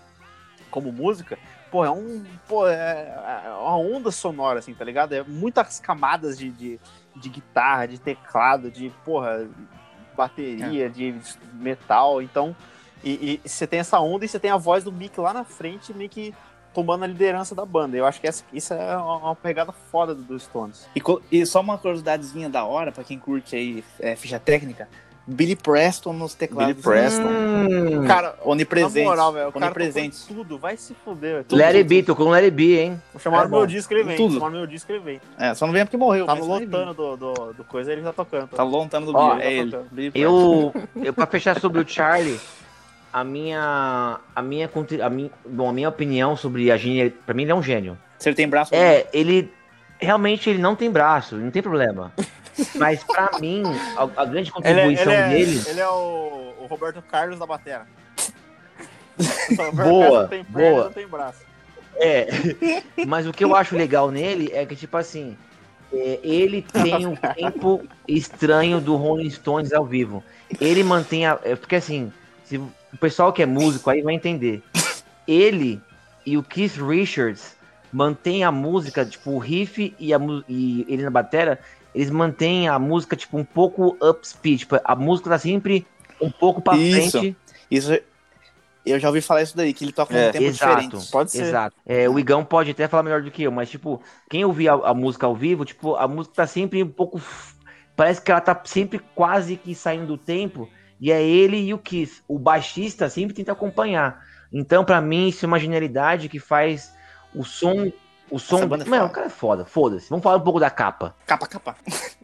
[0.69, 1.39] como música,
[1.71, 2.23] pô, é um.
[2.47, 5.13] Pô, é, é uma onda sonora, assim, tá ligado?
[5.13, 6.79] É muitas camadas de, de,
[7.15, 9.47] de guitarra, de teclado, de, porra,
[10.15, 11.15] bateria, de
[11.53, 12.21] metal.
[12.21, 12.55] Então,
[13.03, 15.43] e, e você tem essa onda e você tem a voz do Mick lá na
[15.43, 16.31] frente, meio que
[16.75, 17.97] tomando a liderança da banda.
[17.97, 20.87] Eu acho que essa, isso é uma, pegada foda do, do Stones.
[20.95, 24.87] E, e só uma curiosidadezinha da hora, pra quem curte aí é, ficha técnica.
[25.29, 26.73] Billy Preston nos teclados.
[26.73, 27.27] Billy Preston.
[27.27, 29.05] Hum, Cara, Onipresente.
[29.05, 30.17] na moral, velho, onipresente.
[30.27, 31.43] tudo, vai se fuder.
[31.43, 33.01] Tudo, Be, tocou no Let It Be, hein?
[33.11, 33.21] tudo.
[33.21, 34.17] Chamaram É meu disco, ele vem.
[34.17, 34.33] Tudo.
[34.33, 35.21] Chamaram meu disco, ele vem.
[35.37, 36.25] É, só não vem porque morreu.
[36.25, 38.47] Tá lotando do, do, do coisa, ele tá tocando.
[38.47, 39.47] Tá lontando do Ó, Billy.
[39.47, 39.71] É ele.
[39.71, 39.89] tocando.
[39.91, 40.11] Billy.
[40.15, 42.39] Eu, eu para fechar sobre o Charlie,
[43.13, 44.69] a minha, a minha,
[45.03, 47.97] a minha, bom, a minha opinião sobre a gênio, para mim ele é um gênio.
[48.17, 48.73] Se ele tem braço...
[48.73, 49.51] É, ele
[49.99, 52.11] realmente ele não tem braço, não tem problema.
[52.75, 53.63] Mas pra mim,
[53.97, 57.37] a, a grande Ele é, contribuição ele é- dele, ele é o, o Roberto Carlos
[57.39, 57.85] da batera.
[59.73, 60.89] Boa, tem perna, boa.
[60.91, 61.41] tem braço.
[61.97, 62.27] é.
[63.05, 65.37] Mas o que eu acho legal nele é que tipo assim,
[65.91, 70.23] é, ele tem um tempo estranho do Rolling Stones ao vivo.
[70.61, 72.13] Ele mantém a, é, porque assim,
[72.45, 74.63] se o pessoal que é músico aí vai entender.
[75.27, 75.81] Ele
[76.25, 77.55] e o Keith Richards
[77.91, 81.59] mantêm a música, tipo, o riff e, a, e ele na batera,
[81.93, 84.59] eles mantêm a música, tipo, um pouco up speed.
[84.59, 85.85] Tipo, a música tá sempre
[86.21, 87.19] um pouco pra Isso.
[87.19, 87.37] frente.
[87.69, 87.97] Isso...
[88.85, 91.11] Eu já ouvi falar isso daí, que ele toca É, num tempo Exato, diferente.
[91.11, 91.43] Pode ser.
[91.43, 91.75] Exato.
[91.85, 94.73] É, o Igão pode até falar melhor do que eu, mas, tipo, quem ouvir a,
[94.73, 97.21] a música ao vivo, tipo, a música tá sempre um pouco.
[97.95, 100.67] Parece que ela tá sempre quase que saindo do tempo.
[100.99, 102.23] E é ele e o Keith.
[102.27, 104.23] O baixista sempre tenta acompanhar.
[104.51, 106.91] Então, pra mim, isso é uma genialidade que faz
[107.35, 107.91] o som.
[108.31, 108.67] O som.
[108.67, 109.11] banda é Mano, foda.
[109.11, 110.09] o cara é foda, foda-se.
[110.09, 111.15] Vamos falar um pouco da capa.
[111.25, 111.75] Capa, capa.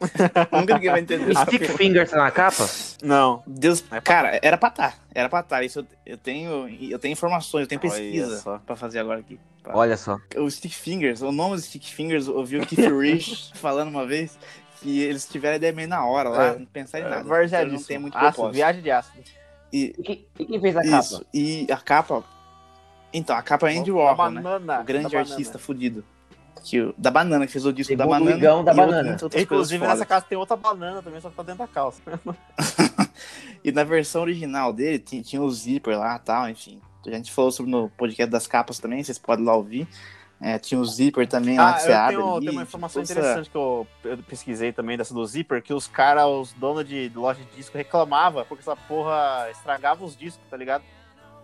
[0.51, 1.31] Nunca ninguém vai entender.
[1.31, 2.67] O Stick Fingers tá na capa?
[3.03, 3.41] Não.
[3.47, 4.97] Deus, É pra- cara, era pra estar.
[5.13, 5.63] Era pra estar.
[5.63, 8.59] Isso eu, eu tenho, eu tenho informações, eu tenho pesquisa só.
[8.59, 9.39] pra fazer agora aqui.
[9.67, 10.17] Olha só.
[10.37, 14.05] O Stick Fingers, o nome do Stick Fingers, eu ouvi o Keith Rich falando uma
[14.05, 14.37] vez
[14.81, 16.59] que eles tiveram a ideia meio na hora lá, É.
[16.59, 17.23] não pensaram em É, nada.
[17.27, 17.79] Varjadíssimo.
[17.79, 18.55] não tem muito Ácido, propósito.
[18.55, 19.23] viagem de ácido.
[19.73, 21.25] E, quem, e quem fez a isso, capa?
[21.33, 22.23] e a capa...
[23.17, 24.41] Então, a capa é Andy Da Warhol, né?
[24.41, 26.03] banana, O grande da artista fudido.
[26.63, 28.37] Que, o- da banana, que fez o disco da Segundo banana.
[28.37, 29.17] Igão, da e outro- banana.
[29.21, 29.47] outras Inclusive,
[29.79, 30.07] coisas nessa fodas.
[30.07, 32.01] casa tem outra banana também, só que tá dentro da calça.
[33.63, 36.79] E na versão original dele, tinha, tinha o zíper lá e tal, enfim.
[37.07, 39.87] A gente falou sobre no podcast das capas também, vocês podem lá ouvir.
[40.39, 42.15] É, tinha o zíper também lá Ah, que eu você abre.
[42.17, 45.63] tenho, ali, tem uma informação essa- interessante que eu, eu pesquisei também dessa do Zipper,
[45.63, 50.15] que os caras, os donos de loja de disco reclamavam, porque essa porra estragava os
[50.15, 50.83] discos, tá ligado?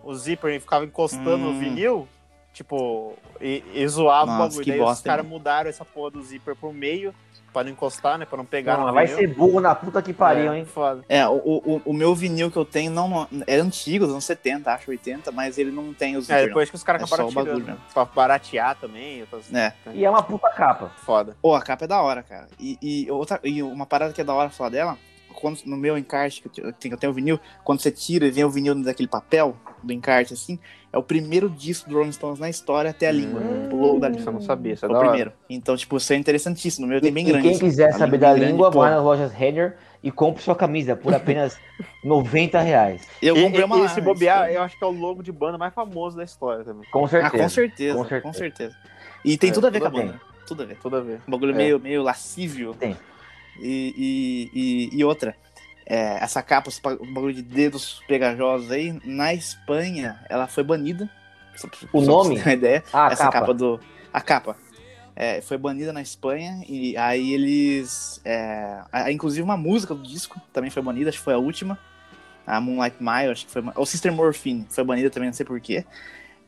[0.02, 1.58] O Zipper ficava encostando no Hum.
[1.60, 2.08] vinil,
[2.52, 4.64] tipo, e, e zoava o Nossa, bagulho.
[4.64, 5.30] que Daí os bosta, caras hein?
[5.30, 7.14] mudaram essa porra do Zipper pro meio,
[7.52, 9.18] pra não encostar, né, pra não pegar Não, no vai vinil.
[9.20, 10.64] ser burro na puta que pariu, É, hein?
[10.64, 11.04] Foda.
[11.06, 14.24] É, o, o, o meu vinil que eu tenho não, não- é antigo, dos anos
[14.24, 16.36] 70, acho 80, mas ele não tem o zíper.
[16.38, 17.76] É, depois que os caras É acabaram o tirando, bagulho, né?
[17.92, 19.20] Pra baratear também.
[19.20, 19.50] Outras...
[19.50, 19.60] não.
[19.60, 19.74] É.
[19.92, 20.90] E é uma puta capa.
[21.04, 21.36] Foda.
[21.42, 22.48] Pô, a capa é da hora, cara.
[22.58, 24.96] E, e outra, e uma parada que é da hora falar dela,
[25.42, 28.26] quando, no meu encarte, que eu te- eu tenho, tenho o vinil, quando você tira
[28.26, 30.58] e vem o vinil daquele papel do encarte, assim,
[30.92, 33.40] é o primeiro disco do Rolling Stones na história até a língua.
[33.40, 34.32] Hum, o logo da Isso eu língua.
[34.34, 35.08] não sabia, isso é o da hora.
[35.08, 35.32] primeiro.
[35.50, 36.86] Então, tipo, isso é interessantíssimo.
[36.86, 37.42] O meu E, tem bem e grande.
[37.42, 37.64] quem assim.
[37.64, 40.94] quiser A saber língua da grande, língua, vai nas lojas Renner e compre sua camisa
[40.94, 41.58] por apenas
[42.04, 43.06] 90 reais.
[43.20, 45.32] Eu comprei uma e lá, se mas- bobear, eu acho que é o logo de
[45.32, 46.88] banda mais famoso da história também.
[46.90, 47.42] Com Ah, certeza.
[47.42, 48.32] com certeza, Com com certeza.
[48.38, 48.76] certeza.
[49.24, 50.20] E tem É, tudo a ver com a banda.
[50.46, 50.76] Tudo a ver.
[50.82, 51.20] Tudo a ver.
[51.26, 51.56] Um bagulho É.
[51.56, 52.74] meio, meio lascívio.
[52.74, 52.96] Tem.
[53.60, 55.36] E, e, e, e outra,
[55.86, 61.08] é, essa capa, esse ba- bagulho de dedos pegajosos aí, na Espanha, ela foi banida.
[61.56, 62.36] Só, pra- O só pra nome?
[62.36, 62.84] você ter uma ideia.
[62.92, 63.40] Ah, essa capa.
[63.40, 63.54] capa.
[63.54, 63.80] do.
[64.12, 64.56] A capa.
[65.14, 68.20] É, foi banida na Espanha e aí eles.
[68.24, 71.78] é, a- inclusive uma música do disco também foi banida, acho que foi a última.
[72.46, 73.62] A Moonlight Mile, acho que foi.
[73.76, 75.84] Ou Sister Morphine, foi banida também, não sei porquê.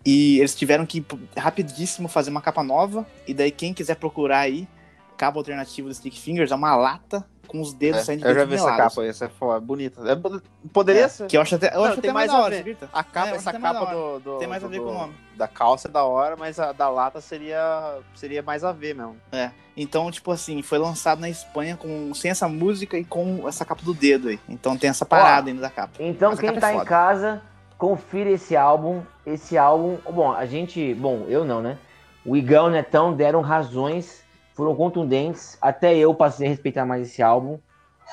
[0.05, 1.05] E eles tiveram que
[1.37, 3.07] rapidíssimo fazer uma capa nova.
[3.27, 4.67] E daí, quem quiser procurar aí,
[5.16, 8.35] capa alternativo do Stick Fingers, é uma lata com os dedos É, saindo de eu
[8.35, 10.00] já vi essa capa, essa é foda, bonita.
[10.11, 10.16] É,
[10.72, 11.27] poderia É, ser.
[11.27, 12.77] Que eu acho até, eu Não, acho tem até mais da a hora, você?
[12.92, 15.14] A capa, É, essa capa do, do- Tem mais a ver do- com o nome.
[15.37, 19.16] Da calça é da hora, mas a da lata seria, seria mais a ver mesmo.
[19.31, 19.50] É.
[19.77, 23.83] Então, tipo assim, foi lançado na Espanha com, sem essa música e com essa capa
[23.85, 24.40] do dedo aí.
[24.48, 25.92] Então tem essa parada ainda da capa.
[26.00, 27.42] Então, Mas quem capa é tá em casa,
[27.77, 29.03] confira esse álbum.
[29.27, 31.79] Esse álbum, bom, a gente, bom, eu não, né?
[32.24, 34.24] O Igão e o Netão deram razões,
[34.55, 35.59] foram contundentes.
[35.61, 37.59] Até eu passei a respeitar mais esse álbum.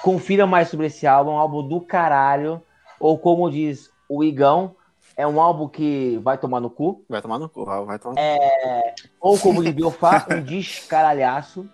[0.03, 2.61] Confira mais sobre esse álbum, é um álbum do caralho.
[2.99, 4.75] Ou como diz o Igão,
[5.17, 7.03] é um álbum que vai tomar no cu.
[7.09, 8.93] Vai tomar no cu, vai tomar no É.
[9.19, 11.65] Ou como diz Biofá, um descaralhaço.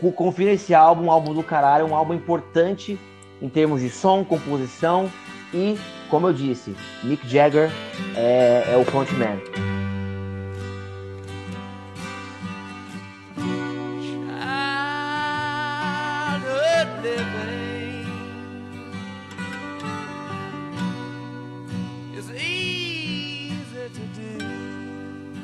[0.00, 2.98] Co- Confira esse álbum, um álbum do caralho, um álbum importante
[3.40, 5.10] em termos de som, composição
[5.52, 5.78] e,
[6.10, 7.70] como eu disse, Mick Jagger
[8.16, 9.73] é, é o frontman.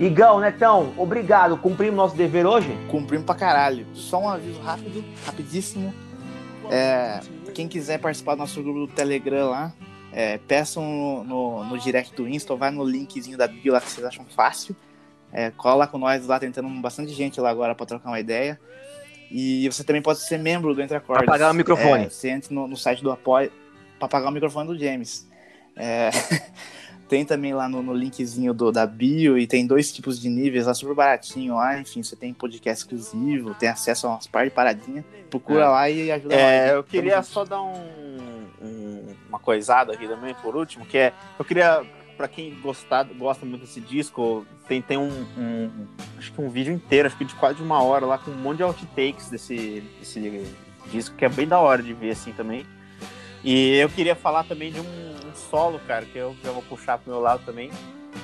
[0.01, 1.59] Igão, Netão, obrigado.
[1.59, 2.75] Cumprimos nosso dever hoje?
[2.91, 3.87] Cumprimos pra caralho.
[3.93, 5.93] Só um aviso rápido, rapidíssimo.
[6.71, 7.21] É,
[7.53, 9.75] quem quiser participar do nosso grupo do Telegram lá,
[10.11, 13.81] é, peçam no, no, no direct do Insta, ou vai no linkzinho da bio lá
[13.81, 14.75] que vocês acham fácil.
[15.31, 18.59] É, cola com nós lá, tentando bastante gente lá agora pra trocar uma ideia.
[19.31, 21.27] E você também pode ser membro do Entre Acordes.
[21.27, 22.07] Pra pagar o microfone.
[22.07, 23.53] É, você entra no, no site do Apoio
[23.99, 25.29] pra pagar o microfone do James.
[25.77, 26.09] É,
[27.11, 30.67] tem também lá no, no linkzinho do, da bio e tem dois tipos de níveis
[30.67, 31.79] lá, super baratinho lá.
[31.79, 35.05] Enfim, você tem podcast exclusivo, tem acesso a umas par de paradinha.
[35.29, 35.69] Procura É.
[35.69, 36.35] lá e ajuda.
[36.35, 37.27] É, eu Tamo queria junto.
[37.27, 37.75] só dar um,
[38.63, 41.83] um- uma coisada aqui também, por último, que é, eu queria,
[42.17, 46.73] pra quem gostar, gosta muito desse disco, tem, tem um, um- acho que um vídeo
[46.73, 50.45] inteiro, acho que de quase uma hora lá, com um monte de outtakes desse, desse
[50.93, 52.65] disco, que é bem da hora de ver assim também.
[53.43, 54.85] E eu queria falar também de um,
[55.31, 57.71] um solo, cara, que eu já vou puxar pro meu lado também,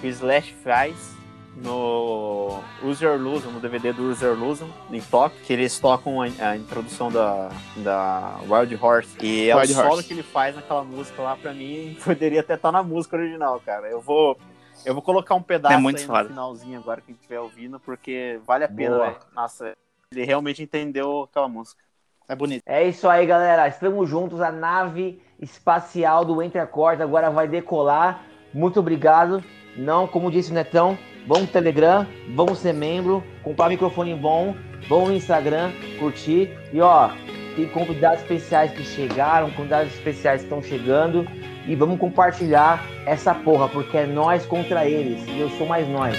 [0.01, 1.15] que o Slash faz
[1.57, 6.21] no Use Your Illusion, no DVD do Use Your Illusion, em Tóquio, que eles tocam
[6.21, 9.17] a, a introdução da, da Wild Horse.
[9.23, 10.09] E é Wild o solo Horse.
[10.09, 13.89] que ele faz naquela música lá, pra mim, poderia até estar na música original, cara.
[13.89, 14.39] Eu vou,
[14.85, 16.25] eu vou colocar um pedaço É muito aí foda.
[16.25, 19.17] no finalzinho agora, quem estiver ouvindo, porque vale a pena, velho.
[19.35, 19.75] Nossa,
[20.13, 21.83] ele realmente entendeu aquela música.
[22.29, 22.63] É bonito.
[22.67, 23.69] É isso aí, galera.
[23.69, 24.41] Estamos juntos.
[24.41, 28.23] A nave espacial do Entre Acordes agora vai decolar.
[28.53, 29.43] Muito obrigado.
[29.77, 34.55] Não, como disse o Netão, no Telegram, vamos ser membro, comprar microfone bom,
[34.89, 36.51] vamos no Instagram, curtir.
[36.73, 37.11] E ó,
[37.55, 41.27] tem convidados especiais que chegaram, convidados especiais que estão chegando.
[41.67, 45.27] E vamos compartilhar essa porra, porque é nós contra eles.
[45.27, 46.17] E eu sou mais nós.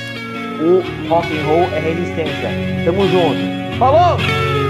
[0.59, 2.49] O rock and roll é resistência.
[2.83, 3.77] Tamo junto.
[3.79, 4.66] Falou!